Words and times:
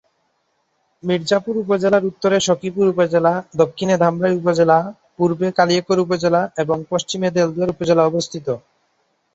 মির্জাপুর 1.03 1.55
উপজেলার 1.57 2.03
উত্তরে 2.05 2.37
সখিপুর 2.39 2.85
উপজেলা, 2.87 3.31
দক্ষিণে 3.57 3.95
ধামরাই 3.97 4.37
উপজেলা, 4.37 4.77
পুর্বে 5.15 5.47
কালিয়াকৈর 5.57 5.99
উপজেলা 5.99 6.41
এবং 6.57 6.77
পশ্চিমে 6.91 7.29
দেলদুয়ার 7.35 7.73
উপজেলা 7.75 8.03
অবস্থিত। 8.05 8.47